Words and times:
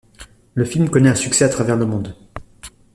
Le 0.55 0.65
film 0.65 0.89
connaît 0.89 1.09
un 1.11 1.13
succès 1.13 1.45
à 1.45 1.49
travers 1.49 1.77
le 1.77 1.85
monde. 1.85 2.15